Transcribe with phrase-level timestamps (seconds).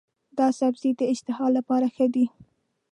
[0.37, 2.25] دا سبزی د اشتها لپاره ښه دی.